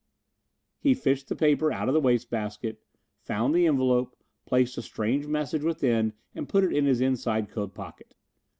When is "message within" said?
5.27-6.13